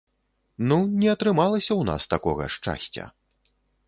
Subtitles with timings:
[0.69, 3.05] Ну, не атрымалася ў нас такога шчасця.